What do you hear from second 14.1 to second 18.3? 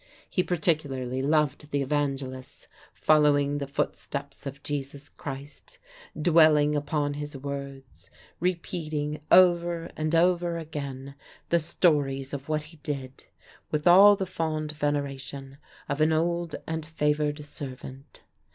the fond veneration of an old and favored servant.